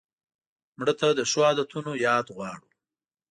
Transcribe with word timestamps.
مړه 0.77 0.93
ته 0.99 1.07
د 1.17 1.19
ښو 1.29 1.39
عادتونو 1.49 1.91
یاد 2.07 2.25
غواړو 2.35 2.67